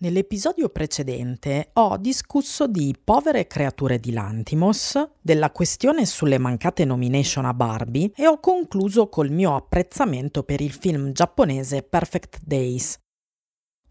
[0.00, 7.52] Nell'episodio precedente ho discusso di povere creature di Lantimos, della questione sulle mancate nomination a
[7.52, 12.96] Barbie e ho concluso col mio apprezzamento per il film giapponese Perfect Days.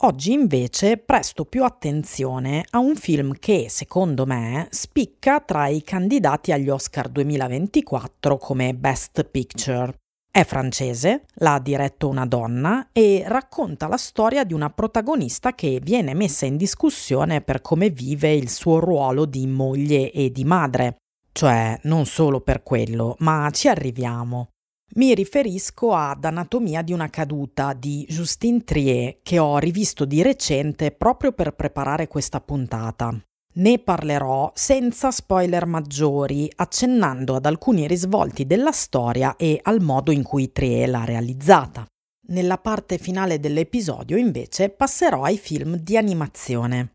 [0.04, 6.54] Oggi invece presto più attenzione a un film che, secondo me, spicca tra i candidati
[6.54, 9.94] agli Oscar 2024 come Best Picture.
[10.30, 16.14] È francese, l'ha diretto una donna e racconta la storia di una protagonista che viene
[16.14, 20.98] messa in discussione per come vive il suo ruolo di moglie e di madre.
[21.32, 24.50] Cioè, non solo per quello, ma ci arriviamo.
[24.96, 30.92] Mi riferisco ad Anatomia di una caduta di Justine Trier che ho rivisto di recente
[30.92, 33.20] proprio per preparare questa puntata.
[33.58, 40.22] Ne parlerò senza spoiler maggiori, accennando ad alcuni risvolti della storia e al modo in
[40.22, 41.84] cui Trier l'ha realizzata.
[42.28, 46.92] Nella parte finale dell'episodio invece passerò ai film di animazione.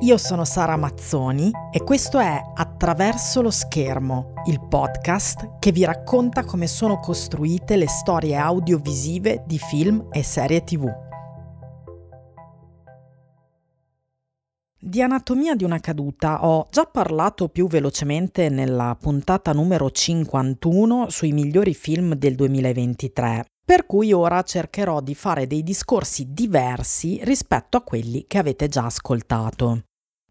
[0.00, 6.44] Io sono Sara Mazzoni e questo è Attraverso lo schermo, il podcast che vi racconta
[6.44, 10.90] come sono costruite le storie audiovisive di film e serie tv.
[14.84, 21.30] Di anatomia di una caduta ho già parlato più velocemente nella puntata numero 51 sui
[21.30, 27.82] migliori film del 2023, per cui ora cercherò di fare dei discorsi diversi rispetto a
[27.82, 29.82] quelli che avete già ascoltato.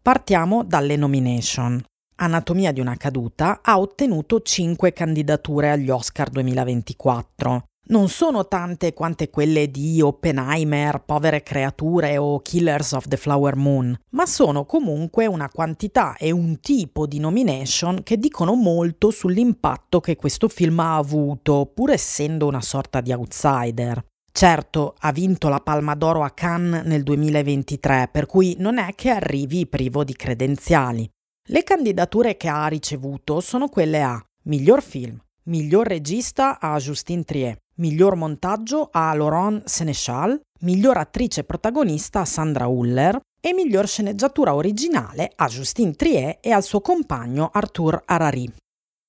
[0.02, 1.82] Partiamo dalle nomination.
[2.22, 7.64] Anatomia di una caduta ha ottenuto 5 candidature agli Oscar 2024.
[7.88, 13.98] Non sono tante quante quelle di Oppenheimer, Povere creature o Killers of the Flower Moon,
[14.10, 20.14] ma sono comunque una quantità e un tipo di nomination che dicono molto sull'impatto che
[20.14, 24.00] questo film ha avuto, pur essendo una sorta di outsider.
[24.30, 29.10] Certo, ha vinto la Palma d'Oro a Cannes nel 2023, per cui non è che
[29.10, 31.10] arrivi privo di credenziali.
[31.48, 37.56] Le candidature che ha ricevuto sono quelle a miglior film, miglior regista a Justine Trier,
[37.78, 45.32] miglior montaggio a Laurent Sénéchal, miglior attrice protagonista a Sandra Huller e miglior sceneggiatura originale
[45.34, 48.48] a Justine Trier e al suo compagno Arthur Harari.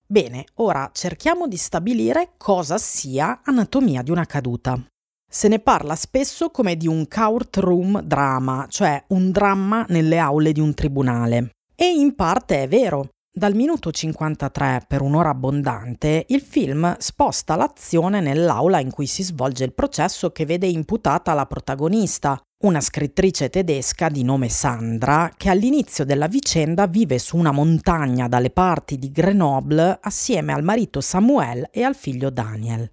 [0.07, 4.83] Bene, ora cerchiamo di stabilire cosa sia Anatomia di una caduta.
[5.31, 10.59] Se ne parla spesso come di un courtroom drama, cioè un dramma nelle aule di
[10.59, 11.51] un tribunale.
[11.75, 13.09] E in parte è vero.
[13.35, 19.63] Dal minuto 53 per un'ora abbondante, il film sposta l'azione nell'aula in cui si svolge
[19.63, 26.05] il processo che vede imputata la protagonista, una scrittrice tedesca di nome Sandra, che all'inizio
[26.05, 31.81] della vicenda vive su una montagna dalle parti di Grenoble assieme al marito Samuel e
[31.81, 32.87] al figlio Daniel.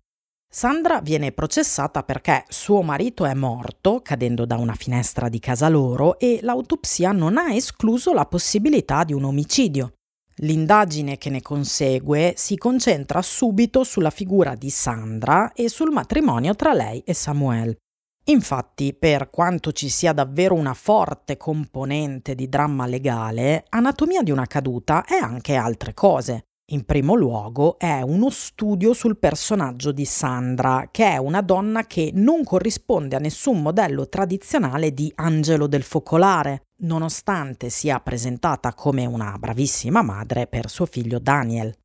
[0.52, 6.18] Sandra viene processata perché suo marito è morto cadendo da una finestra di casa loro
[6.18, 9.92] e l'autopsia non ha escluso la possibilità di un omicidio.
[10.38, 16.72] L'indagine che ne consegue si concentra subito sulla figura di Sandra e sul matrimonio tra
[16.72, 17.76] lei e Samuel.
[18.24, 24.46] Infatti, per quanto ci sia davvero una forte componente di dramma legale, Anatomia di una
[24.46, 26.46] caduta è anche altre cose.
[26.72, 32.12] In primo luogo è uno studio sul personaggio di Sandra, che è una donna che
[32.14, 39.36] non corrisponde a nessun modello tradizionale di angelo del focolare, nonostante sia presentata come una
[39.36, 41.76] bravissima madre per suo figlio Daniel.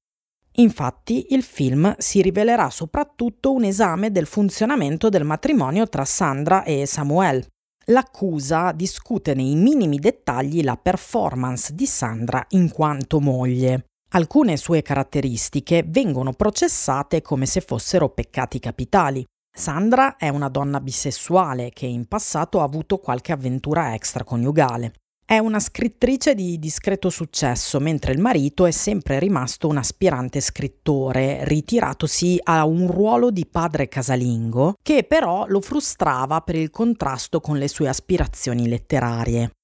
[0.57, 6.85] Infatti il film si rivelerà soprattutto un esame del funzionamento del matrimonio tra Sandra e
[6.85, 7.43] Samuel.
[7.85, 13.87] L'accusa discute nei minimi dettagli la performance di Sandra in quanto moglie.
[14.15, 19.25] Alcune sue caratteristiche vengono processate come se fossero peccati capitali.
[19.53, 24.93] Sandra è una donna bisessuale che in passato ha avuto qualche avventura extraconiugale.
[25.25, 31.43] È una scrittrice di discreto successo, mentre il marito è sempre rimasto un aspirante scrittore,
[31.43, 37.57] ritiratosi a un ruolo di padre casalingo, che però lo frustrava per il contrasto con
[37.57, 39.54] le sue aspirazioni letterarie.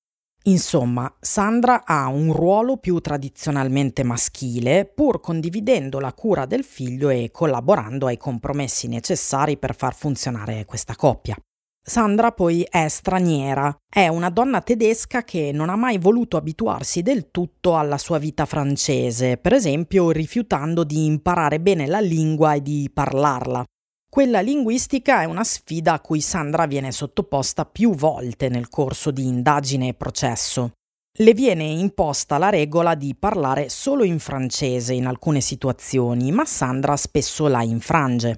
[0.46, 7.30] Insomma, Sandra ha un ruolo più tradizionalmente maschile, pur condividendo la cura del figlio e
[7.32, 11.36] collaborando ai compromessi necessari per far funzionare questa coppia.
[11.84, 17.30] Sandra poi è straniera, è una donna tedesca che non ha mai voluto abituarsi del
[17.30, 22.90] tutto alla sua vita francese, per esempio rifiutando di imparare bene la lingua e di
[22.92, 23.64] parlarla.
[24.14, 29.26] Quella linguistica è una sfida a cui Sandra viene sottoposta più volte nel corso di
[29.26, 30.74] indagine e processo.
[31.18, 36.98] Le viene imposta la regola di parlare solo in francese in alcune situazioni, ma Sandra
[36.98, 38.36] spesso la infrange.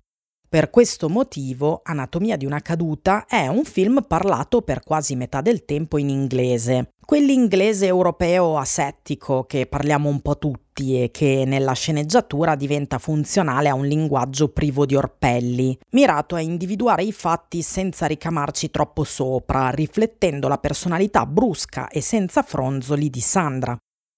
[0.53, 5.65] Per questo motivo Anatomia di una caduta è un film parlato per quasi metà del
[5.65, 12.53] tempo in inglese, quell'inglese europeo asettico che parliamo un po' tutti e che nella sceneggiatura
[12.53, 18.69] diventa funzionale a un linguaggio privo di orpelli, mirato a individuare i fatti senza ricamarci
[18.69, 23.75] troppo sopra, riflettendo la personalità brusca e senza fronzoli di Sandra.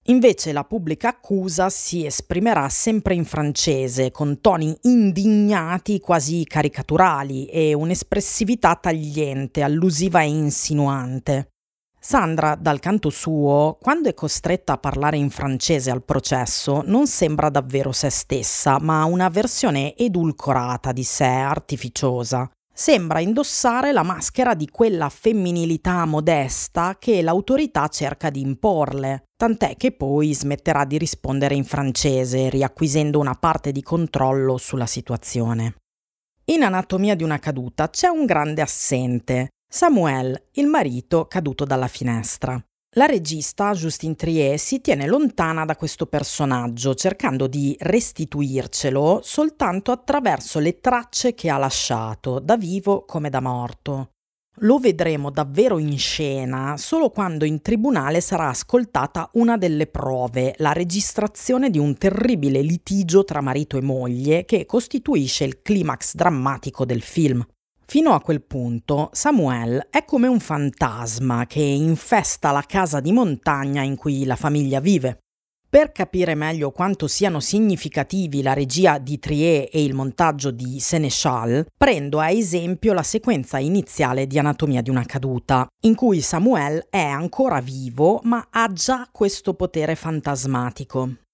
[0.07, 7.73] Invece la pubblica accusa si esprimerà sempre in francese, con toni indignati quasi caricaturali e
[7.73, 11.49] un'espressività tagliente, allusiva e insinuante.
[11.99, 17.49] Sandra, dal canto suo, quando è costretta a parlare in francese al processo, non sembra
[17.49, 24.69] davvero se stessa, ma una versione edulcorata di sé, artificiosa sembra indossare la maschera di
[24.69, 31.63] quella femminilità modesta che l'autorità cerca di imporle, tant'è che poi smetterà di rispondere in
[31.63, 35.75] francese, riacquisendo una parte di controllo sulla situazione.
[36.47, 42.61] In Anatomia di una caduta c'è un grande assente, Samuel, il marito caduto dalla finestra.
[42.97, 50.59] La regista Justine Trier si tiene lontana da questo personaggio, cercando di restituircelo soltanto attraverso
[50.59, 54.11] le tracce che ha lasciato, da vivo come da morto.
[54.59, 60.71] Lo vedremo davvero in scena solo quando in tribunale sarà ascoltata una delle prove, la
[60.71, 67.01] registrazione di un terribile litigio tra marito e moglie che costituisce il climax drammatico del
[67.01, 67.45] film.
[67.87, 73.83] Fino a quel punto Samuel è come un fantasma che infesta la casa di montagna
[73.83, 75.19] in cui la famiglia vive.
[75.69, 81.65] Per capire meglio quanto siano significativi la regia di Trier e il montaggio di Sénéchal,
[81.77, 87.03] prendo a esempio la sequenza iniziale di Anatomia di una caduta, in cui Samuel è
[87.03, 91.24] ancora vivo ma ha già questo potere fantasmatico.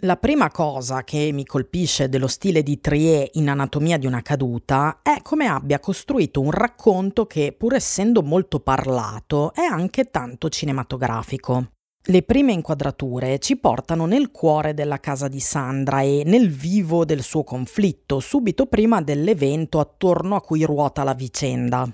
[0.00, 5.00] La prima cosa che mi colpisce dello stile di Trier in Anatomia di una caduta
[5.02, 11.70] è come abbia costruito un racconto che, pur essendo molto parlato, è anche tanto cinematografico.
[12.08, 17.22] Le prime inquadrature ci portano nel cuore della casa di Sandra e nel vivo del
[17.22, 21.90] suo conflitto, subito prima dell'evento attorno a cui ruota la vicenda.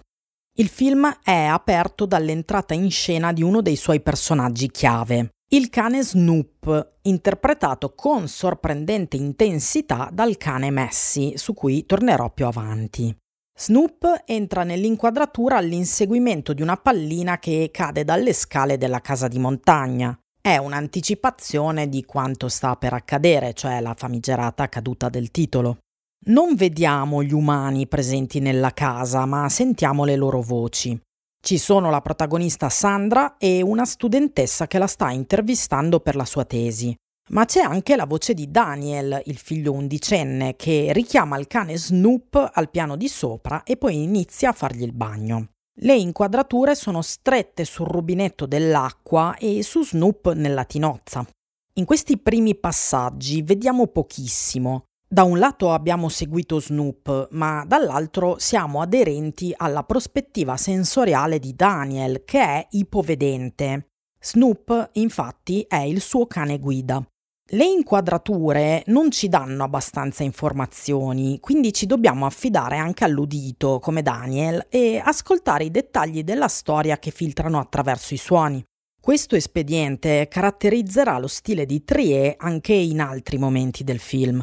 [0.58, 6.02] Il film è aperto dall'entrata in scena di uno dei suoi personaggi chiave, il cane
[6.02, 13.14] Snoop, interpretato con sorprendente intensità dal cane Messi, su cui tornerò più avanti.
[13.54, 20.19] Snoop entra nell'inquadratura all'inseguimento di una pallina che cade dalle scale della casa di montagna.
[20.40, 25.81] È un'anticipazione di quanto sta per accadere, cioè la famigerata caduta del titolo.
[26.28, 30.99] Non vediamo gli umani presenti nella casa, ma sentiamo le loro voci.
[31.44, 36.44] Ci sono la protagonista Sandra e una studentessa che la sta intervistando per la sua
[36.44, 36.94] tesi.
[37.31, 42.50] Ma c'è anche la voce di Daniel, il figlio undicenne, che richiama il cane Snoop
[42.53, 45.49] al piano di sopra e poi inizia a fargli il bagno.
[45.81, 51.27] Le inquadrature sono strette sul rubinetto dell'acqua e su Snoop nella tinozza.
[51.75, 58.81] In questi primi passaggi vediamo pochissimo, da un lato abbiamo seguito Snoop, ma dall'altro siamo
[58.81, 63.88] aderenti alla prospettiva sensoriale di Daniel, che è ipovedente.
[64.19, 67.06] Snoop, infatti, è il suo cane guida.
[67.50, 74.64] Le inquadrature non ci danno abbastanza informazioni, quindi ci dobbiamo affidare anche all'udito, come Daniel,
[74.71, 78.64] e ascoltare i dettagli della storia che filtrano attraverso i suoni.
[78.99, 84.42] Questo espediente caratterizzerà lo stile di Trier anche in altri momenti del film.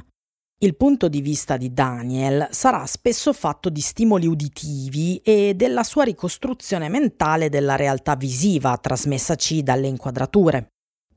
[0.62, 6.04] Il punto di vista di Daniel sarà spesso fatto di stimoli uditivi e della sua
[6.04, 10.68] ricostruzione mentale della realtà visiva trasmessaci dalle inquadrature.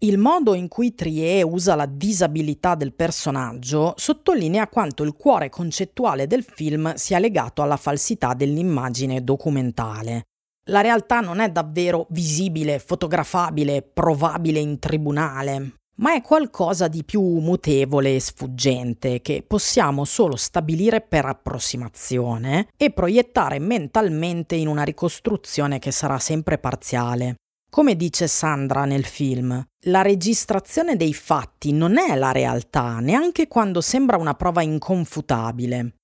[0.02, 6.28] Il modo in cui Trier usa la disabilità del personaggio sottolinea quanto il cuore concettuale
[6.28, 10.22] del film sia legato alla falsità dell'immagine documentale.
[10.66, 17.22] La realtà non è davvero visibile, fotografabile, provabile in tribunale ma è qualcosa di più
[17.22, 25.78] mutevole e sfuggente che possiamo solo stabilire per approssimazione e proiettare mentalmente in una ricostruzione
[25.78, 27.36] che sarà sempre parziale.
[27.70, 33.80] Come dice Sandra nel film, la registrazione dei fatti non è la realtà, neanche quando
[33.80, 35.94] sembra una prova inconfutabile.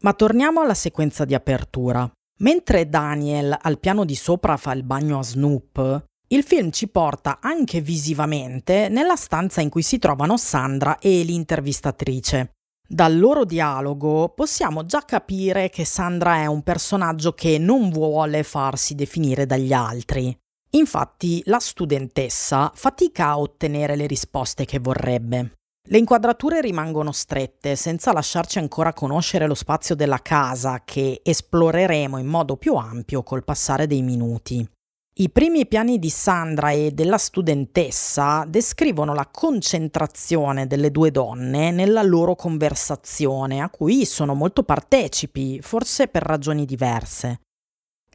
[0.00, 2.10] Ma torniamo alla sequenza di apertura.
[2.38, 7.38] Mentre Daniel al piano di sopra fa il bagno a Snoop, il film ci porta
[7.42, 12.54] anche visivamente nella stanza in cui si trovano Sandra e l'intervistatrice.
[12.88, 18.94] Dal loro dialogo possiamo già capire che Sandra è un personaggio che non vuole farsi
[18.94, 20.34] definire dagli altri.
[20.70, 25.52] Infatti la studentessa fatica a ottenere le risposte che vorrebbe.
[25.86, 32.26] Le inquadrature rimangono strette, senza lasciarci ancora conoscere lo spazio della casa che esploreremo in
[32.26, 34.66] modo più ampio col passare dei minuti.
[35.14, 42.02] I primi piani di Sandra e della studentessa descrivono la concentrazione delle due donne nella
[42.02, 47.40] loro conversazione, a cui sono molto partecipi, forse per ragioni diverse.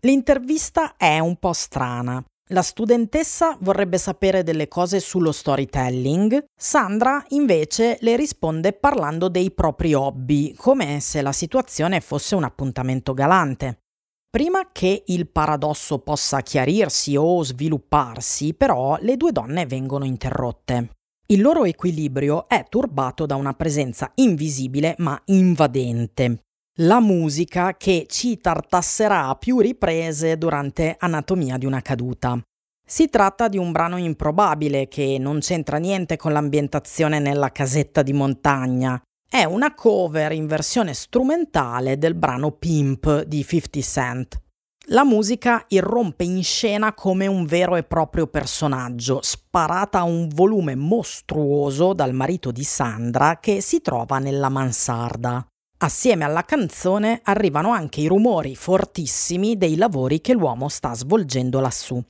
[0.01, 2.23] L'intervista è un po' strana.
[2.49, 9.93] La studentessa vorrebbe sapere delle cose sullo storytelling, Sandra invece le risponde parlando dei propri
[9.93, 13.81] hobby, come se la situazione fosse un appuntamento galante.
[14.29, 20.89] Prima che il paradosso possa chiarirsi o svilupparsi, però, le due donne vengono interrotte.
[21.27, 26.41] Il loro equilibrio è turbato da una presenza invisibile ma invadente
[26.81, 32.39] la musica che ci tartasserà a più riprese durante Anatomia di una caduta.
[32.85, 38.13] Si tratta di un brano improbabile che non c'entra niente con l'ambientazione nella casetta di
[38.13, 39.01] montagna.
[39.29, 44.41] È una cover in versione strumentale del brano Pimp di 50 Cent.
[44.87, 50.75] La musica irrompe in scena come un vero e proprio personaggio, sparata a un volume
[50.75, 55.45] mostruoso dal marito di Sandra che si trova nella mansarda.
[55.79, 62.01] Assieme alla canzone arrivano anche i rumori fortissimi dei lavori che l'uomo sta svolgendo lassù.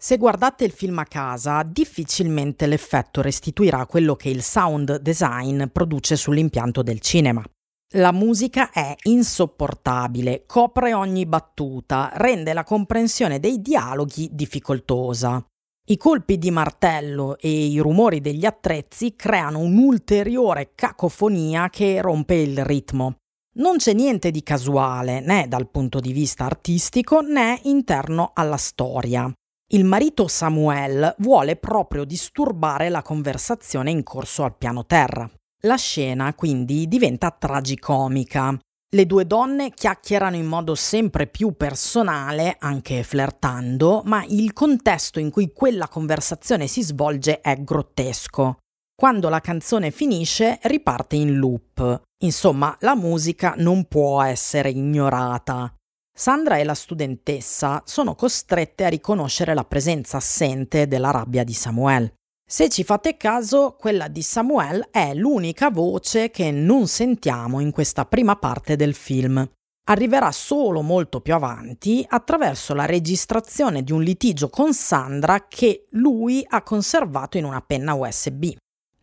[0.00, 6.14] Se guardate il film a casa, difficilmente l'effetto restituirà quello che il sound design produce
[6.14, 7.42] sull'impianto del cinema.
[7.94, 15.44] La musica è insopportabile, copre ogni battuta, rende la comprensione dei dialoghi difficoltosa.
[15.90, 22.64] I colpi di martello e i rumori degli attrezzi creano un'ulteriore cacofonia che rompe il
[22.64, 23.16] ritmo.
[23.56, 29.32] Non c'è niente di casuale né dal punto di vista artistico né interno alla storia.
[29.70, 35.30] Il marito Samuel vuole proprio disturbare la conversazione in corso al piano terra.
[35.64, 38.58] La scena quindi diventa tragicomica.
[38.90, 45.30] Le due donne chiacchierano in modo sempre più personale, anche flirtando, ma il contesto in
[45.30, 48.56] cui quella conversazione si svolge è grottesco.
[48.96, 52.00] Quando la canzone finisce riparte in loop.
[52.22, 55.70] Insomma, la musica non può essere ignorata.
[56.18, 62.12] Sandra e la studentessa sono costrette a riconoscere la presenza assente della rabbia di Samuel.
[62.44, 68.04] Se ci fate caso, quella di Samuel è l'unica voce che non sentiamo in questa
[68.04, 69.48] prima parte del film.
[69.90, 76.44] Arriverà solo molto più avanti attraverso la registrazione di un litigio con Sandra che lui
[76.48, 78.56] ha conservato in una penna USB.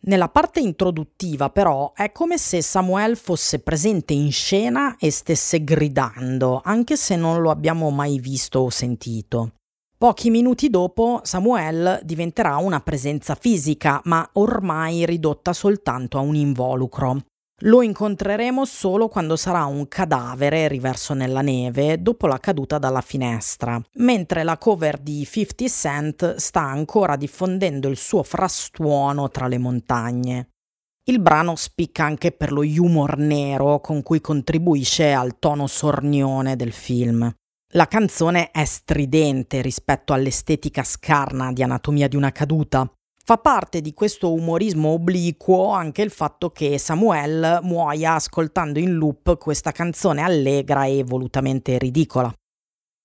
[0.08, 6.60] Nella parte introduttiva però è come se Samuel fosse presente in scena e stesse gridando,
[6.62, 9.54] anche se non lo abbiamo mai visto o sentito.
[9.98, 17.22] Pochi minuti dopo Samuel diventerà una presenza fisica, ma ormai ridotta soltanto a un involucro.
[17.60, 23.80] Lo incontreremo solo quando sarà un cadavere riverso nella neve dopo la caduta dalla finestra,
[23.94, 30.48] mentre la cover di 50 Cent sta ancora diffondendo il suo frastuono tra le montagne.
[31.08, 36.72] Il brano spicca anche per lo humor nero con cui contribuisce al tono sornione del
[36.72, 37.32] film.
[37.72, 42.90] La canzone è stridente rispetto all'estetica scarna di Anatomia di una caduta.
[43.28, 49.36] Fa parte di questo umorismo obliquo anche il fatto che Samuel muoia ascoltando in loop
[49.36, 52.32] questa canzone allegra e volutamente ridicola.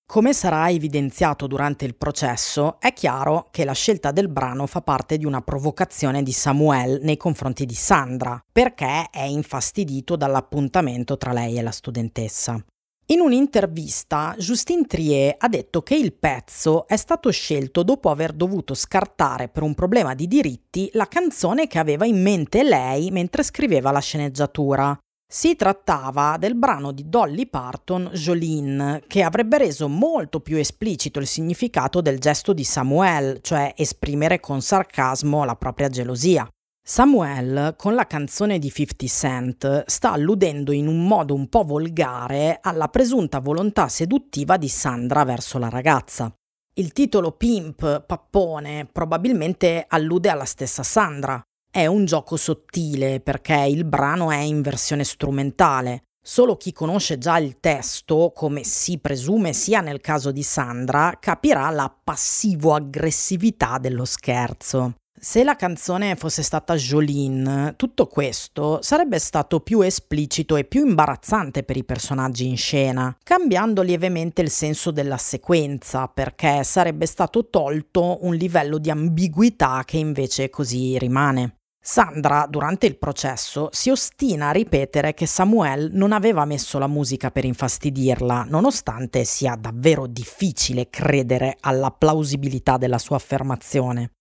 [0.06, 5.18] Come sarà evidenziato durante il processo, è chiaro che la scelta del brano fa parte
[5.18, 11.58] di una provocazione di Samuel nei confronti di Sandra, perché è infastidito dall'appuntamento tra lei
[11.58, 12.64] e la studentessa.
[13.12, 18.74] In un'intervista, Justin Trier ha detto che il pezzo è stato scelto dopo aver dovuto
[18.74, 23.92] scartare per un problema di diritti la canzone che aveva in mente lei mentre scriveva
[23.92, 24.98] la sceneggiatura.
[25.30, 31.28] Si trattava del brano di Dolly Parton Jolene, che avrebbe reso molto più esplicito il
[31.28, 36.48] significato del gesto di Samuel, cioè esprimere con sarcasmo la propria gelosia.
[36.84, 42.58] Samuel, con la canzone di 50 Cent, sta alludendo in un modo un po' volgare
[42.60, 46.34] alla presunta volontà seduttiva di Sandra verso la ragazza.
[46.74, 51.40] Il titolo Pimp, pappone, probabilmente allude alla stessa Sandra.
[51.72, 56.02] È un gioco sottile perché il brano è in versione strumentale.
[56.24, 61.70] Solo chi conosce già il testo, come si presume sia nel caso di Sandra, capirà
[61.70, 64.96] la passivo-aggressività dello scherzo.
[65.24, 71.62] Se la canzone fosse stata Jolene, tutto questo sarebbe stato più esplicito e più imbarazzante
[71.62, 78.18] per i personaggi in scena, cambiando lievemente il senso della sequenza, perché sarebbe stato tolto
[78.26, 81.58] un livello di ambiguità che invece così rimane.
[81.80, 87.30] Sandra, durante il processo, si ostina a ripetere che Samuel non aveva messo la musica
[87.30, 94.14] per infastidirla, nonostante sia davvero difficile credere alla plausibilità della sua affermazione.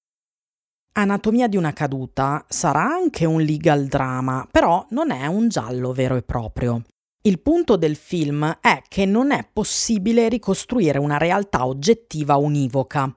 [0.93, 6.17] Anatomia di una caduta sarà anche un legal drama, però non è un giallo vero
[6.17, 6.83] e proprio.
[7.23, 13.15] Il punto del film è che non è possibile ricostruire una realtà oggettiva univoca.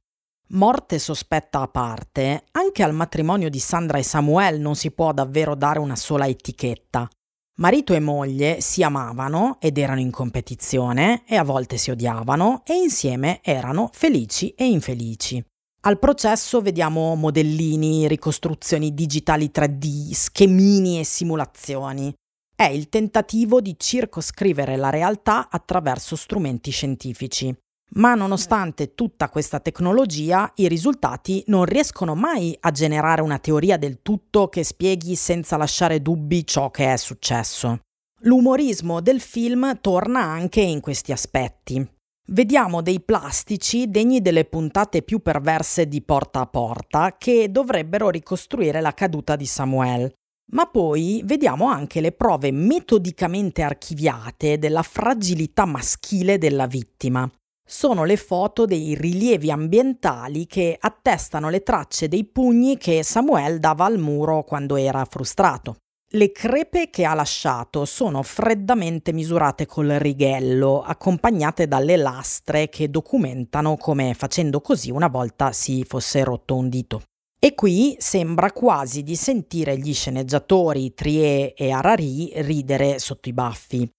[0.49, 5.55] Morte sospetta a parte, anche al matrimonio di Sandra e Samuel non si può davvero
[5.55, 7.09] dare una sola etichetta.
[7.55, 12.75] Marito e moglie si amavano ed erano in competizione e a volte si odiavano e
[12.75, 15.43] insieme erano felici e infelici.
[15.85, 22.13] Al processo vediamo modellini, ricostruzioni digitali 3D, schemini e simulazioni.
[22.55, 27.53] È il tentativo di circoscrivere la realtà attraverso strumenti scientifici.
[27.95, 34.01] Ma nonostante tutta questa tecnologia, i risultati non riescono mai a generare una teoria del
[34.01, 37.79] tutto che spieghi senza lasciare dubbi ciò che è successo.
[38.21, 41.85] L'umorismo del film torna anche in questi aspetti.
[42.33, 48.81] Vediamo dei plastici degni delle puntate più perverse di Porta a Porta che dovrebbero ricostruire
[48.81, 50.11] la caduta di Samuel.
[50.51, 57.29] Ma poi vediamo anche le prove metodicamente archiviate della fragilità maschile della vittima
[57.65, 63.85] sono le foto dei rilievi ambientali che attestano le tracce dei pugni che Samuel dava
[63.85, 65.77] al muro quando era frustrato.
[66.15, 73.77] Le crepe che ha lasciato sono freddamente misurate col righello, accompagnate dalle lastre che documentano
[73.77, 77.01] come facendo così una volta si fosse rotto un dito.
[77.39, 83.89] E qui sembra quasi di sentire gli sceneggiatori Trier e Harari ridere sotto i baffi.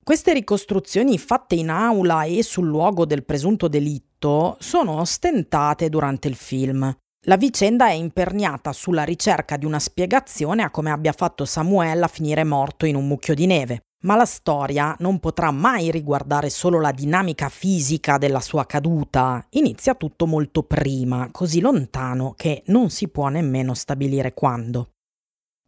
[0.00, 6.36] Queste ricostruzioni fatte in aula e sul luogo del presunto delitto sono ostentate durante il
[6.36, 6.96] film.
[7.26, 12.06] La vicenda è imperniata sulla ricerca di una spiegazione a come abbia fatto Samuel a
[12.06, 13.84] finire morto in un mucchio di neve.
[14.04, 19.42] Ma la storia non potrà mai riguardare solo la dinamica fisica della sua caduta.
[19.52, 24.90] Inizia tutto molto prima, così lontano che non si può nemmeno stabilire quando.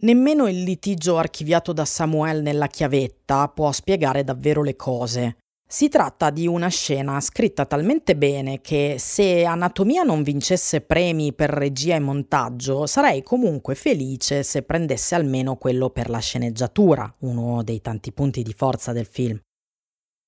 [0.03, 5.39] Nemmeno il litigio archiviato da Samuel nella chiavetta può spiegare davvero le cose.
[5.69, 11.51] Si tratta di una scena scritta talmente bene che se Anatomia non vincesse premi per
[11.51, 17.81] regia e montaggio, sarei comunque felice se prendesse almeno quello per la sceneggiatura, uno dei
[17.81, 19.41] tanti punti di forza del film.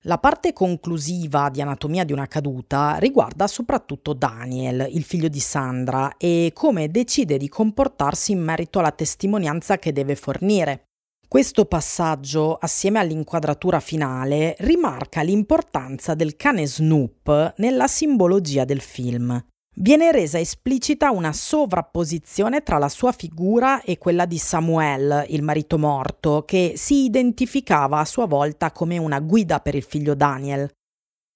[0.03, 6.16] La parte conclusiva di Anatomia di una caduta riguarda soprattutto Daniel, il figlio di Sandra,
[6.16, 10.87] e come decide di comportarsi in merito alla testimonianza che deve fornire.
[11.29, 19.45] Questo passaggio, assieme all'inquadratura finale, rimarca l'importanza del cane Snoop nella simbologia del film
[19.81, 25.79] viene resa esplicita una sovrapposizione tra la sua figura e quella di Samuel, il marito
[25.79, 30.69] morto, che si identificava a sua volta come una guida per il figlio Daniel.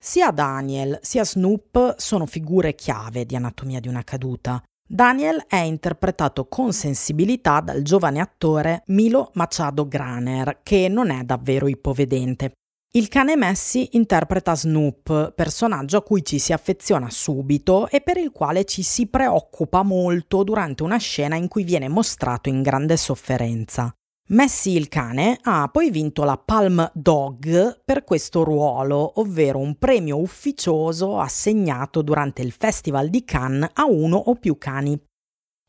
[0.03, 4.61] Sia Daniel sia Snoop sono figure chiave di anatomia di una caduta.
[4.93, 11.67] Daniel è interpretato con sensibilità dal giovane attore Milo Machado Graner, che non è davvero
[11.67, 12.53] ipovedente.
[12.93, 18.33] Il cane Messi interpreta Snoop, personaggio a cui ci si affeziona subito e per il
[18.33, 23.95] quale ci si preoccupa molto durante una scena in cui viene mostrato in grande sofferenza.
[24.33, 30.19] Messi il cane ha poi vinto la Palm Dog per questo ruolo, ovvero un premio
[30.19, 34.99] ufficioso assegnato durante il Festival di Cannes a uno o più cani.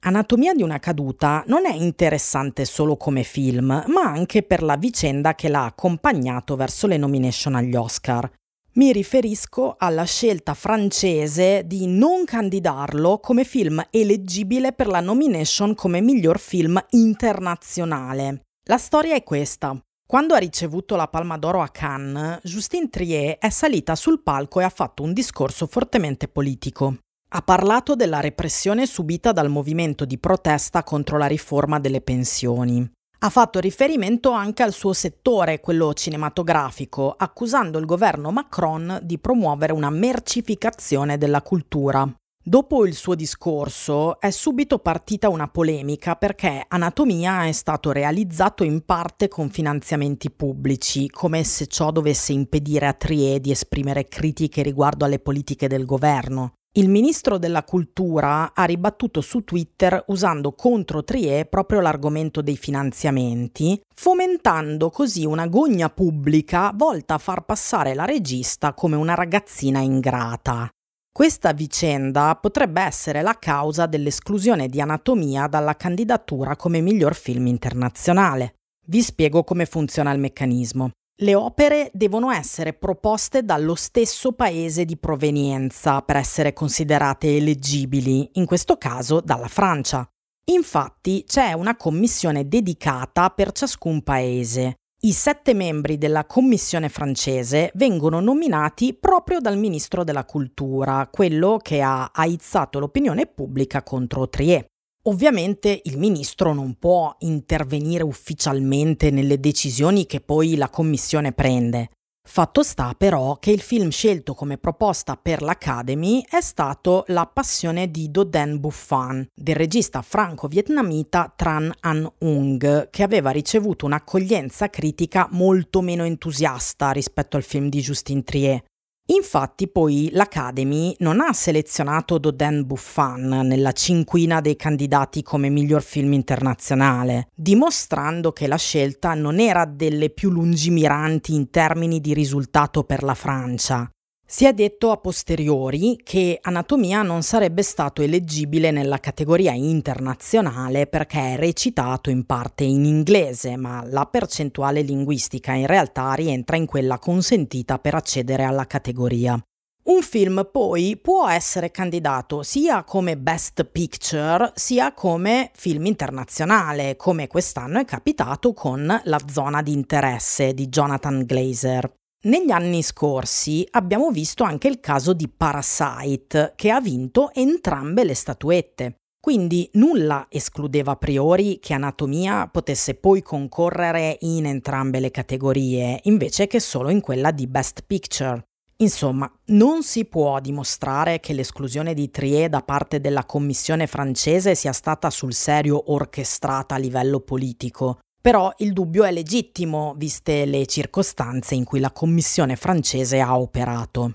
[0.05, 5.35] Anatomia di una caduta non è interessante solo come film, ma anche per la vicenda
[5.35, 8.31] che l'ha accompagnato verso le nomination agli Oscar.
[8.75, 15.99] Mi riferisco alla scelta francese di non candidarlo come film eleggibile per la nomination come
[15.99, 18.45] miglior film internazionale.
[18.67, 19.77] La storia è questa.
[20.07, 24.63] Quando ha ricevuto la Palma d'Oro a Cannes, Justine Trier è salita sul palco e
[24.63, 26.95] ha fatto un discorso fortemente politico.
[27.31, 32.89] Ha parlato della repressione subita dal movimento di protesta contro la riforma delle pensioni.
[33.19, 39.73] Ha fatto riferimento anche al suo settore, quello cinematografico, accusando il governo Macron di promuovere
[39.73, 42.09] una mercificazione della cultura.
[42.45, 48.83] Dopo il suo discorso è subito partita una polemica perché Anatomia è stato realizzato in
[48.83, 55.05] parte con finanziamenti pubblici, come se ciò dovesse impedire a Trier di esprimere critiche riguardo
[55.05, 56.55] alle politiche del governo.
[56.73, 63.81] Il ministro della cultura ha ribattuto su Twitter usando contro Trier proprio l'argomento dei finanziamenti,
[63.95, 70.69] fomentando così una gogna pubblica volta a far passare la regista come una ragazzina ingrata.
[71.15, 78.55] Questa vicenda potrebbe essere la causa dell'esclusione di Anatomia dalla candidatura come miglior film internazionale.
[78.87, 80.89] Vi spiego come funziona il meccanismo.
[81.21, 88.47] Le opere devono essere proposte dallo stesso paese di provenienza per essere considerate eleggibili, in
[88.47, 90.03] questo caso dalla Francia.
[90.45, 94.77] Infatti c'è una commissione dedicata per ciascun paese.
[95.05, 101.81] I sette membri della commissione francese vengono nominati proprio dal ministro della cultura, quello che
[101.81, 104.65] ha aizzato l'opinione pubblica contro Trier.
[105.07, 111.89] Ovviamente il ministro non può intervenire ufficialmente nelle decisioni che poi la commissione prende.
[112.25, 117.91] Fatto sta però che il film scelto come proposta per l'Academy è stato La passione
[117.91, 125.81] di Dodin Buffan, del regista franco-vietnamita Tran An Ung, che aveva ricevuto un'accoglienza critica molto
[125.81, 128.63] meno entusiasta rispetto al film di Justin Trier.
[129.07, 136.13] Infatti poi l'Academy non ha selezionato Dodin Buffan nella cinquina dei candidati come miglior film
[136.13, 143.03] internazionale, dimostrando che la scelta non era delle più lungimiranti in termini di risultato per
[143.03, 143.89] la Francia.
[144.25, 151.33] Si è detto a posteriori che Anatomia non sarebbe stato eleggibile nella categoria internazionale perché
[151.33, 156.97] è recitato in parte in inglese, ma la percentuale linguistica in realtà rientra in quella
[156.97, 159.39] consentita per accedere alla categoria.
[159.85, 167.27] Un film poi può essere candidato sia come Best Picture sia come film internazionale, come
[167.27, 172.02] quest'anno è capitato con La zona di interesse di Jonathan Glazer.
[172.25, 178.13] Negli anni scorsi abbiamo visto anche il caso di Parasite, che ha vinto entrambe le
[178.13, 178.95] statuette.
[179.19, 186.47] Quindi nulla escludeva a priori che Anatomia potesse poi concorrere in entrambe le categorie, invece
[186.47, 188.41] che solo in quella di Best Picture.
[188.77, 194.71] Insomma, non si può dimostrare che l'esclusione di Trier da parte della commissione francese sia
[194.71, 201.55] stata sul serio orchestrata a livello politico, però il dubbio è legittimo, viste le circostanze
[201.55, 204.13] in cui la commissione francese ha operato.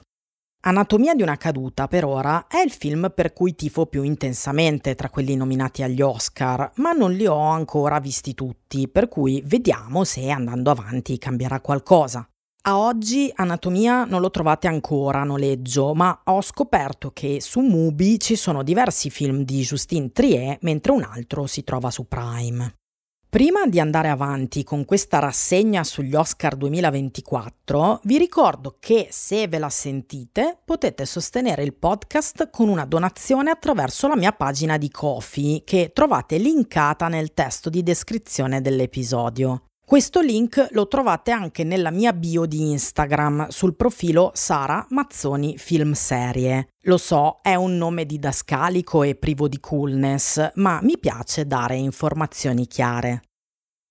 [0.60, 5.10] Anatomia di una caduta, per ora, è il film per cui tifo più intensamente tra
[5.10, 10.30] quelli nominati agli Oscar, ma non li ho ancora visti tutti, per cui vediamo se
[10.30, 12.26] andando avanti cambierà qualcosa.
[12.62, 18.18] A oggi Anatomia non lo trovate ancora a noleggio, ma ho scoperto che su Mubi
[18.18, 22.72] ci sono diversi film di Justine Trier, mentre un altro si trova su Prime.
[23.30, 29.58] Prima di andare avanti con questa rassegna sugli Oscar 2024, vi ricordo che se ve
[29.58, 35.60] la sentite potete sostenere il podcast con una donazione attraverso la mia pagina di Kofi
[35.66, 39.67] che trovate linkata nel testo di descrizione dell'episodio.
[39.88, 45.92] Questo link lo trovate anche nella mia bio di Instagram sul profilo Sara Mazzoni Film
[45.92, 46.74] Serie.
[46.82, 52.66] Lo so, è un nome didascalico e privo di coolness, ma mi piace dare informazioni
[52.66, 53.22] chiare.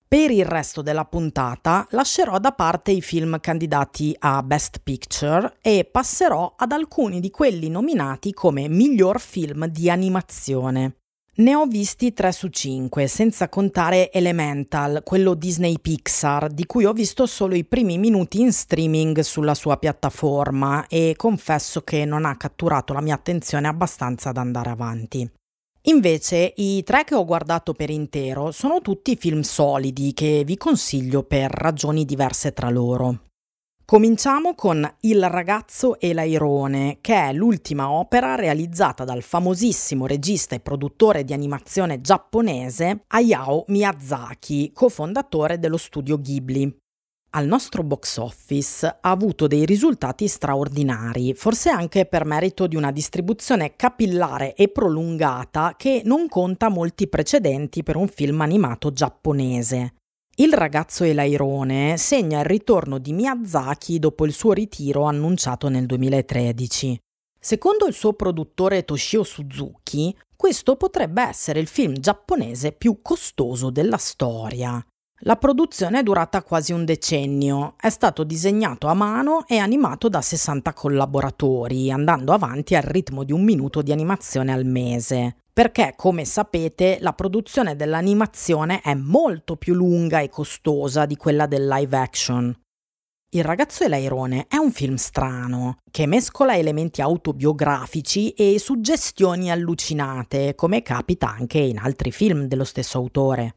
[0.07, 5.83] Per il resto della puntata lascerò da parte i film candidati a Best Picture e
[5.91, 10.97] passerò ad alcuni di quelli nominati come miglior film di animazione.
[11.39, 16.93] Ne ho visti 3 su 5, senza contare Elemental, quello Disney Pixar, di cui ho
[16.93, 22.36] visto solo i primi minuti in streaming sulla sua piattaforma e confesso che non ha
[22.38, 25.30] catturato la mia attenzione abbastanza da andare avanti.
[25.84, 31.21] Invece i tre che ho guardato per intero sono tutti film solidi che vi consiglio
[31.21, 33.26] per ragioni diverse tra loro.
[33.89, 40.60] Cominciamo con Il ragazzo e l'airone, che è l'ultima opera realizzata dal famosissimo regista e
[40.60, 46.78] produttore di animazione giapponese Hayao Miyazaki, cofondatore dello studio Ghibli.
[47.30, 52.91] Al nostro box office ha avuto dei risultati straordinari, forse anche per merito di una
[52.91, 59.93] distribuzione capillare e prolungata che non conta molti precedenti per un film animato giapponese.
[60.39, 65.88] Il ragazzo e l'airone segna il ritorno di Miyazaki dopo il suo ritiro annunciato nel
[65.88, 66.95] 2013.
[67.39, 73.97] Secondo il suo produttore Toshio Suzuki, questo potrebbe essere il film giapponese più costoso della
[73.97, 74.80] storia.
[75.21, 80.21] La produzione è durata quasi un decennio, è stato disegnato a mano e animato da
[80.21, 86.23] 60 collaboratori, andando avanti al ritmo di un minuto di animazione al mese perché come
[86.23, 92.56] sapete la produzione dell'animazione è molto più lunga e costosa di quella del live action.
[93.30, 100.53] Il ragazzo e l'airone è un film strano, che mescola elementi autobiografici e suggestioni allucinate,
[100.53, 103.56] come capita anche in altri film dello stesso autore.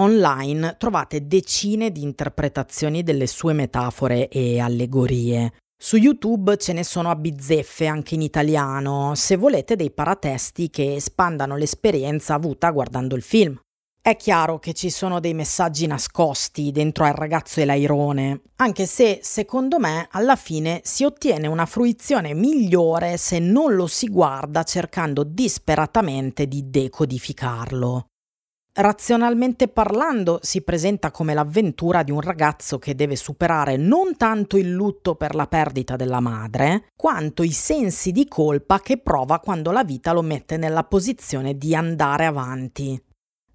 [0.00, 7.10] Online trovate decine di interpretazioni delle sue metafore e allegorie, Su YouTube ce ne sono
[7.10, 13.22] a bizzeffe anche in italiano, se volete dei paratesti che espandano l'esperienza avuta guardando il
[13.22, 13.58] film.
[14.02, 19.20] È chiaro che ci sono dei messaggi nascosti dentro al ragazzo e l'airone, anche se
[19.22, 25.24] secondo me alla fine si ottiene una fruizione migliore se non lo si guarda cercando
[25.24, 28.09] disperatamente di decodificarlo.
[28.72, 34.70] Razionalmente parlando, si presenta come l'avventura di un ragazzo che deve superare non tanto il
[34.70, 39.82] lutto per la perdita della madre, quanto i sensi di colpa che prova quando la
[39.82, 43.02] vita lo mette nella posizione di andare avanti.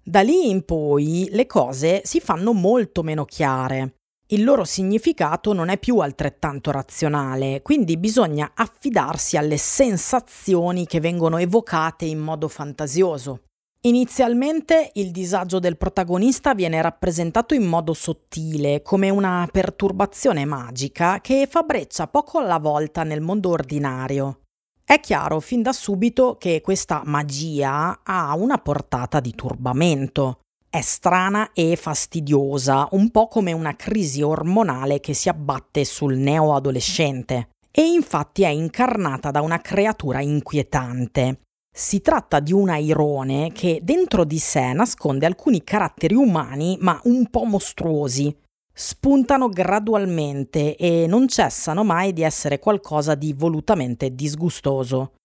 [0.02, 3.94] Da lì in poi le cose si fanno molto meno chiare.
[4.28, 11.38] Il loro significato non è più altrettanto razionale, quindi bisogna affidarsi alle sensazioni che vengono
[11.38, 13.45] evocate in modo fantasioso.
[13.86, 21.46] Inizialmente il disagio del protagonista viene rappresentato in modo sottile, come una perturbazione magica che
[21.48, 24.40] fa breccia poco alla volta nel mondo ordinario.
[24.84, 30.40] È chiaro fin da subito che questa magia ha una portata di turbamento.
[30.68, 37.50] È strana e fastidiosa, un po' come una crisi ormonale che si abbatte sul neoadolescente.
[37.70, 41.42] E infatti è incarnata da una creatura inquietante,
[41.78, 47.28] si tratta di un airone che dentro di sé nasconde alcuni caratteri umani ma un
[47.28, 48.34] po' mostruosi.
[48.72, 55.16] Spuntano gradualmente e non cessano mai di essere qualcosa di volutamente disgustoso.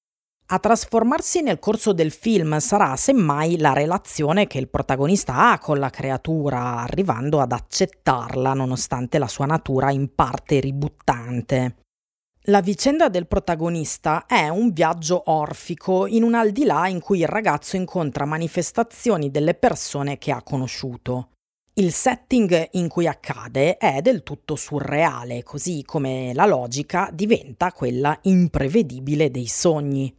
[0.48, 5.80] A trasformarsi nel corso del film sarà semmai la relazione che il protagonista ha con
[5.80, 11.76] la creatura, arrivando ad accettarla nonostante la sua natura in parte ributtante.
[12.46, 17.76] La vicenda del protagonista è un viaggio orfico in un aldilà in cui il ragazzo
[17.76, 21.34] incontra manifestazioni delle persone che ha conosciuto.
[21.76, 28.18] Il setting in cui accade è del tutto surreale, così come la logica diventa quella
[28.24, 30.12] imprevedibile dei sogni.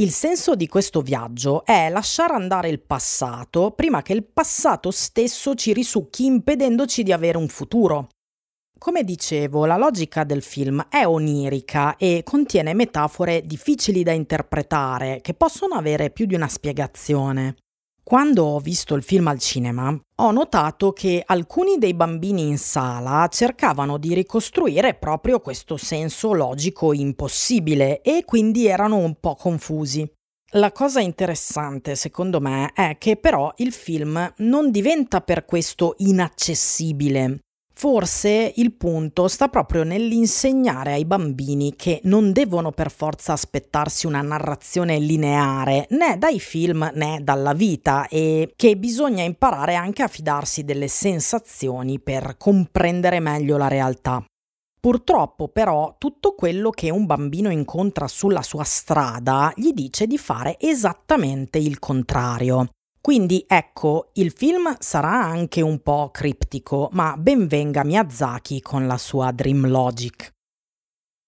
[0.00, 5.54] Il senso di questo viaggio è lasciare andare il passato prima che il passato stesso
[5.54, 8.08] ci risucchi impedendoci di avere un futuro.
[8.82, 15.34] Come dicevo, la logica del film è onirica e contiene metafore difficili da interpretare che
[15.34, 17.56] possono avere più di una spiegazione.
[18.02, 23.28] Quando ho visto il film al cinema, ho notato che alcuni dei bambini in sala
[23.28, 30.10] cercavano di ricostruire proprio questo senso logico impossibile e quindi erano un po' confusi.
[30.52, 37.40] La cosa interessante, secondo me, è che però il film non diventa per questo inaccessibile,
[37.80, 44.20] Forse il punto sta proprio nell'insegnare ai bambini che non devono per forza aspettarsi una
[44.20, 50.62] narrazione lineare né dai film né dalla vita e che bisogna imparare anche a fidarsi
[50.62, 54.22] delle sensazioni per comprendere meglio la realtà.
[54.78, 60.58] Purtroppo però tutto quello che un bambino incontra sulla sua strada gli dice di fare
[60.60, 62.68] esattamente il contrario.
[63.00, 68.98] Quindi ecco, il film sarà anche un po' criptico, ma ben venga Miyazaki con la
[68.98, 70.30] sua Dream Logic.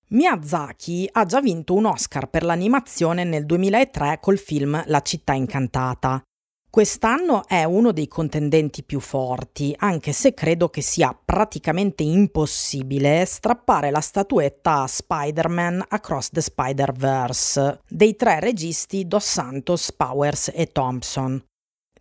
[0.08, 6.22] Miyazaki ha già vinto un Oscar per l'animazione nel 2003 col film La città incantata.
[6.68, 13.90] Quest'anno è uno dei contendenti più forti, anche se credo che sia praticamente impossibile strappare
[13.90, 21.42] la statuetta a Spider-Man Across the Spider-Verse dei tre registi Dos Santos, Powers e Thompson.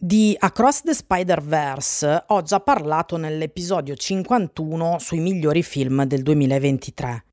[0.04, 7.26] Di Across the Spider-Verse ho già parlato nell'episodio 51 sui migliori film del 2023.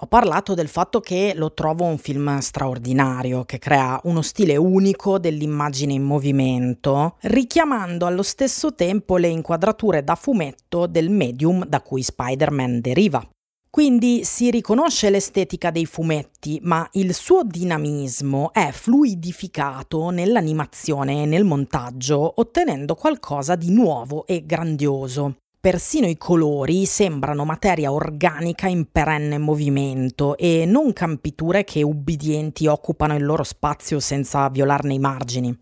[0.00, 5.20] Ho parlato del fatto che lo trovo un film straordinario, che crea uno stile unico
[5.20, 12.02] dell'immagine in movimento, richiamando allo stesso tempo le inquadrature da fumetto del medium da cui
[12.02, 13.24] Spider-Man deriva.
[13.70, 21.44] Quindi si riconosce l'estetica dei fumetti, ma il suo dinamismo è fluidificato nell'animazione e nel
[21.44, 25.36] montaggio, ottenendo qualcosa di nuovo e grandioso.
[25.60, 33.16] Persino i colori sembrano materia organica in perenne movimento e non campiture che ubbidienti occupano
[33.16, 35.58] il loro spazio senza violarne i margini.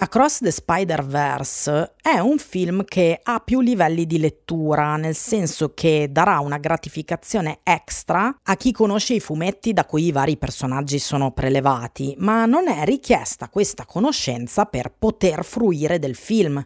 [0.00, 6.06] Across the Spider-Verse è un film che ha più livelli di lettura, nel senso che
[6.12, 11.32] darà una gratificazione extra a chi conosce i fumetti da cui i vari personaggi sono
[11.32, 16.64] prelevati, ma non è richiesta questa conoscenza per poter fruire del film.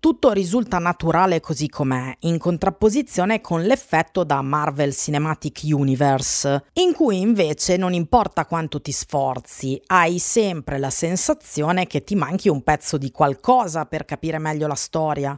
[0.00, 7.18] Tutto risulta naturale così com'è, in contrapposizione con l'effetto da Marvel Cinematic Universe, in cui
[7.18, 12.96] invece non importa quanto ti sforzi, hai sempre la sensazione che ti manchi un pezzo
[12.96, 15.36] di qualcosa per capire meglio la storia.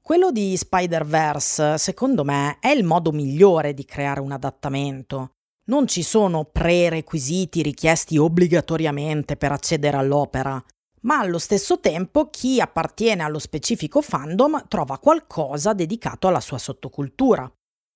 [0.00, 5.32] Quello di Spider-Verse, secondo me, è il modo migliore di creare un adattamento.
[5.66, 10.60] Non ci sono prerequisiti richiesti obbligatoriamente per accedere all'opera,
[11.02, 17.50] ma allo stesso tempo chi appartiene allo specifico fandom trova qualcosa dedicato alla sua sottocultura.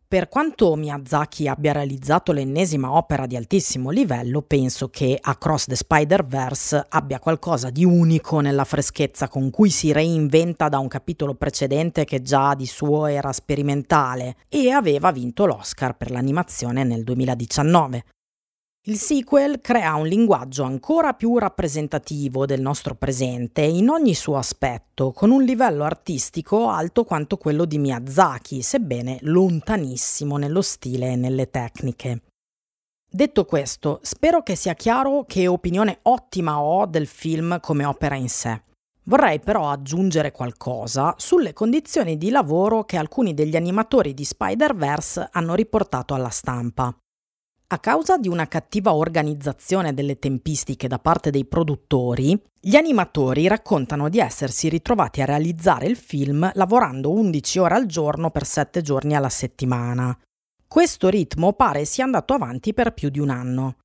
[0.07, 6.87] Per quanto Miyazaki abbia realizzato l'ennesima opera di altissimo livello, penso che Across the Spider-Verse
[6.91, 12.23] abbia qualcosa di unico nella freschezza con cui si reinventa da un capitolo precedente che
[12.23, 18.05] già di suo era sperimentale e aveva vinto l'Oscar per l'animazione nel 2019.
[18.87, 25.11] Il sequel crea un linguaggio ancora più rappresentativo del nostro presente in ogni suo aspetto,
[25.13, 31.49] con un livello artistico alto quanto quello di Miyazaki, sebbene lontanissimo nello stile e nelle
[31.49, 32.25] tecniche.
[33.11, 38.29] Detto questo, spero che sia chiaro che opinione ottima ho del film come opera in
[38.29, 38.65] sé.
[39.05, 45.55] Vorrei però aggiungere qualcosa sulle condizioni di lavoro che alcuni degli animatori di Spider-Verse hanno
[45.55, 46.95] riportato alla stampa.
[47.75, 54.09] A causa di una cattiva organizzazione delle tempistiche da parte dei produttori, gli animatori raccontano
[54.09, 59.17] di essersi ritrovati a realizzare il film lavorando 11 ore al giorno per 7 giorni
[59.17, 60.17] alla settimana.
[60.69, 63.79] Questo ritmo pare sia andato avanti per più di un anno.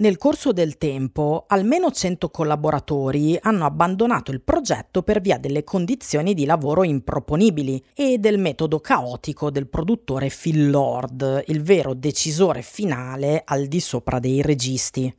[0.00, 6.32] Nel corso del tempo, almeno 100 collaboratori hanno abbandonato il progetto per via delle condizioni
[6.32, 13.42] di lavoro improponibili e del metodo caotico del produttore Phil Lord, il vero decisore finale
[13.44, 15.14] al di sopra dei registi.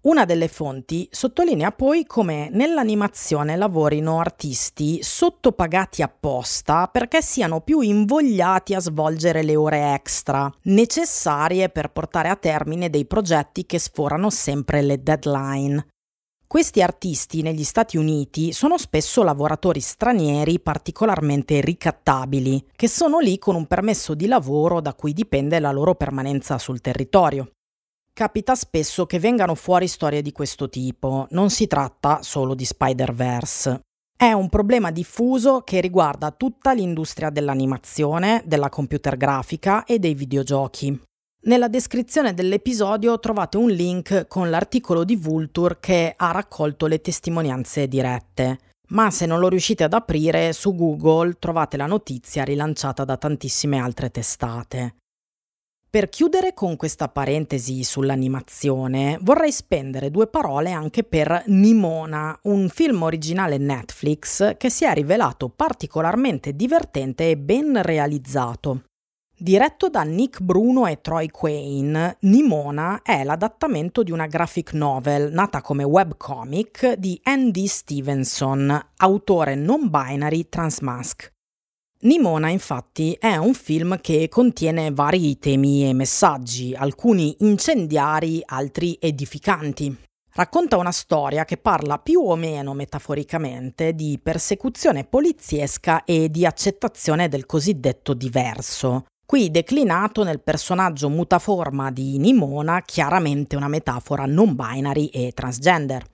[0.00, 8.74] Una delle fonti sottolinea poi come nell'animazione lavorino artisti sottopagati apposta perché siano più invogliati
[8.74, 14.82] a svolgere le ore extra necessarie per portare a termine dei progetti che sforano sempre
[14.82, 15.84] le deadline.
[16.46, 23.56] Questi artisti negli Stati Uniti sono spesso lavoratori stranieri particolarmente ricattabili, che sono lì con
[23.56, 27.50] un permesso di lavoro da cui dipende la loro permanenza sul territorio.
[28.18, 33.82] Capita spesso che vengano fuori storie di questo tipo, non si tratta solo di Spider-Verse.
[34.16, 41.00] È un problema diffuso che riguarda tutta l'industria dell'animazione, della computer grafica e dei videogiochi.
[41.42, 47.86] Nella descrizione dell'episodio trovate un link con l'articolo di Vulture che ha raccolto le testimonianze
[47.86, 48.58] dirette.
[48.88, 53.78] Ma se non lo riuscite ad aprire, su Google trovate la notizia rilanciata da tantissime
[53.78, 54.96] altre testate.
[55.90, 63.00] Per chiudere con questa parentesi sull'animazione, vorrei spendere due parole anche per Nimona, un film
[63.00, 68.82] originale Netflix che si è rivelato particolarmente divertente e ben realizzato.
[69.34, 75.62] Diretto da Nick Bruno e Troy Quayne, Nimona è l'adattamento di una graphic novel nata
[75.62, 81.32] come webcomic di Andy Stevenson, autore non binary transmask.
[82.00, 89.96] Nimona infatti è un film che contiene vari temi e messaggi, alcuni incendiari, altri edificanti.
[90.34, 97.28] Racconta una storia che parla più o meno metaforicamente di persecuzione poliziesca e di accettazione
[97.28, 105.06] del cosiddetto diverso, qui declinato nel personaggio mutaforma di Nimona, chiaramente una metafora non binary
[105.06, 106.04] e transgender.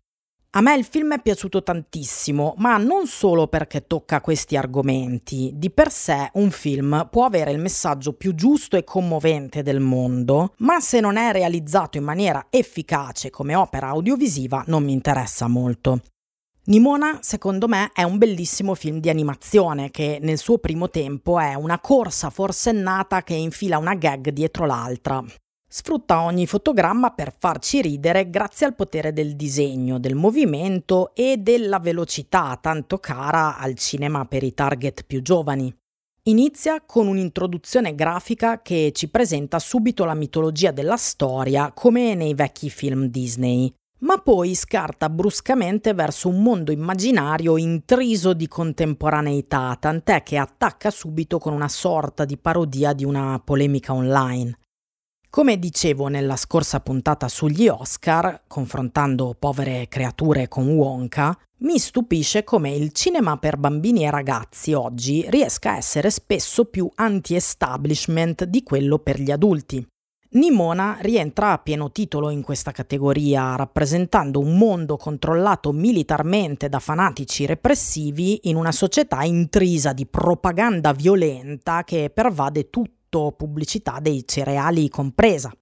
[0.57, 5.51] A me il film è piaciuto tantissimo, ma non solo perché tocca questi argomenti.
[5.57, 10.55] Di per sé un film può avere il messaggio più giusto e commovente del mondo,
[10.59, 16.03] ma se non è realizzato in maniera efficace come opera audiovisiva non mi interessa molto.
[16.67, 21.55] Nimona, secondo me, è un bellissimo film di animazione che nel suo primo tempo è
[21.55, 25.21] una corsa forsennata che infila una gag dietro l'altra
[25.77, 31.81] sfrutta ogni fotogramma per farci ridere grazie al potere del disegno, del movimento e della
[31.81, 35.75] velocità tanto cara al cinema per i target più giovani.
[36.27, 42.71] Inizia con un'introduzione grafica che ci presenta subito la mitologia della storia come nei vecchi
[42.71, 43.69] film Disney,
[44.03, 51.41] ma poi scarta bruscamente verso un mondo immaginario intriso di contemporaneità, tant'è che attacca subito
[51.41, 54.57] con una sorta di parodia di una polemica online.
[55.35, 62.71] Come dicevo nella scorsa puntata sugli Oscar, confrontando povere creature con Wonka, mi stupisce come
[62.71, 69.01] il cinema per bambini e ragazzi oggi riesca a essere spesso più anti-establishment di quello
[69.01, 69.85] per gli adulti.
[70.35, 77.45] Nimona rientra a pieno titolo in questa categoria, rappresentando un mondo controllato militarmente da fanatici
[77.45, 83.03] repressivi in una società intrisa di propaganda violenta che pervade tutto
[83.37, 85.53] pubblicità dei cereali compresa.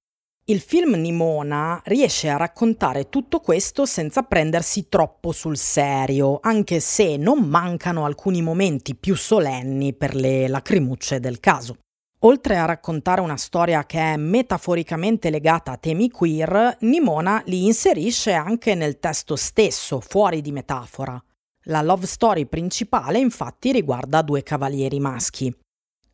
[0.47, 7.17] Il film Nimona riesce a raccontare tutto questo senza prendersi troppo sul serio, anche se
[7.17, 11.79] non mancano alcuni momenti più solenni per le lacrimucce del caso.
[12.25, 18.33] Oltre a raccontare una storia che è metaforicamente legata a temi queer, Nimona li inserisce
[18.33, 21.23] anche nel testo stesso, fuori di metafora.
[21.67, 25.55] La love story principale infatti riguarda due cavalieri maschi.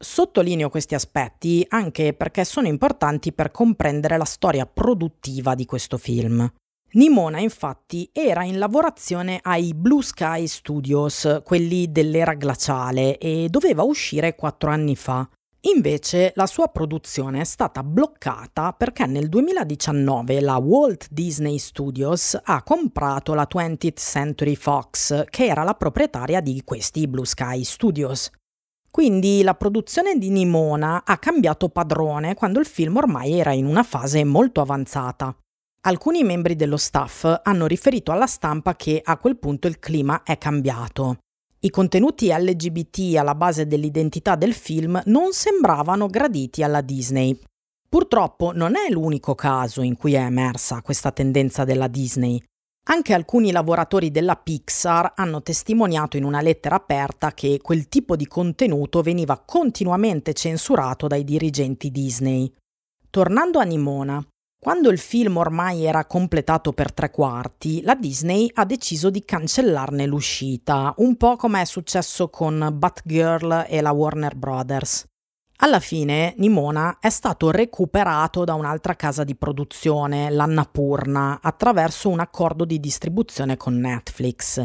[0.00, 6.48] Sottolineo questi aspetti anche perché sono importanti per comprendere la storia produttiva di questo film.
[6.92, 14.36] Nimona infatti era in lavorazione ai Blue Sky Studios, quelli dell'era glaciale, e doveva uscire
[14.36, 15.28] quattro anni fa.
[15.62, 22.62] Invece la sua produzione è stata bloccata perché nel 2019 la Walt Disney Studios ha
[22.62, 28.30] comprato la 20th Century Fox, che era la proprietaria di questi Blue Sky Studios.
[28.98, 33.84] Quindi la produzione di Nimona ha cambiato padrone quando il film ormai era in una
[33.84, 35.32] fase molto avanzata.
[35.82, 40.36] Alcuni membri dello staff hanno riferito alla stampa che a quel punto il clima è
[40.36, 41.18] cambiato.
[41.60, 47.38] I contenuti LGBT alla base dell'identità del film non sembravano graditi alla Disney.
[47.88, 52.42] Purtroppo non è l'unico caso in cui è emersa questa tendenza della Disney.
[52.90, 58.26] Anche alcuni lavoratori della Pixar hanno testimoniato in una lettera aperta che quel tipo di
[58.26, 62.50] contenuto veniva continuamente censurato dai dirigenti Disney.
[63.10, 64.26] Tornando a Nimona,
[64.58, 70.06] quando il film ormai era completato per tre quarti, la Disney ha deciso di cancellarne
[70.06, 75.04] l'uscita, un po' come è successo con Batgirl e la Warner Brothers.
[75.60, 82.64] Alla fine Nimona è stato recuperato da un'altra casa di produzione, l'Annapurna, attraverso un accordo
[82.64, 84.64] di distribuzione con Netflix.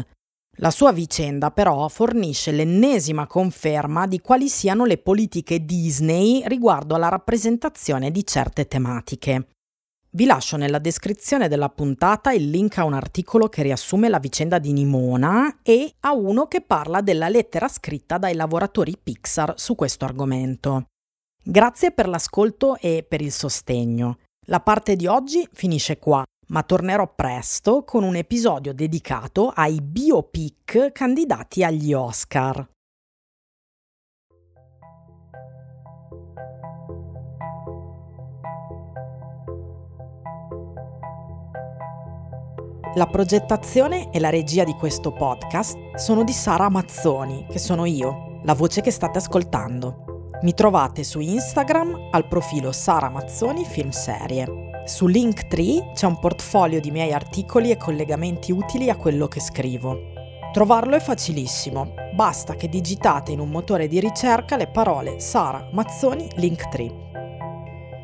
[0.58, 7.08] La sua vicenda però fornisce l'ennesima conferma di quali siano le politiche Disney riguardo alla
[7.08, 9.48] rappresentazione di certe tematiche.
[10.14, 14.60] Vi lascio nella descrizione della puntata il link a un articolo che riassume la vicenda
[14.60, 20.04] di Nimona e a uno che parla della lettera scritta dai lavoratori Pixar su questo
[20.04, 20.84] argomento.
[21.42, 24.18] Grazie per l'ascolto e per il sostegno.
[24.46, 30.92] La parte di oggi finisce qua, ma tornerò presto con un episodio dedicato ai biopic
[30.92, 32.64] candidati agli Oscar.
[42.96, 48.38] La progettazione e la regia di questo podcast sono di Sara Mazzoni, che sono io,
[48.44, 50.30] la voce che state ascoltando.
[50.42, 54.46] Mi trovate su Instagram al profilo Sara Mazzoni Film Serie.
[54.84, 59.98] Su Linktree c'è un portfolio di miei articoli e collegamenti utili a quello che scrivo.
[60.52, 66.28] Trovarlo è facilissimo, basta che digitate in un motore di ricerca le parole Sara Mazzoni
[66.36, 66.94] Linktree.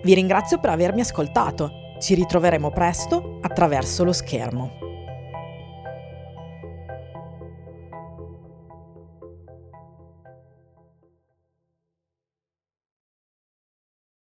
[0.02, 1.70] Vi ringrazio per avermi ascoltato,
[2.00, 4.79] ci ritroveremo presto attraverso lo schermo.